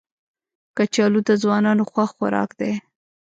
کچالو 0.77 1.19
د 1.27 1.31
ځوانانو 1.41 1.83
خوښ 1.91 2.09
خوراک 2.15 2.49
دی 2.59 2.73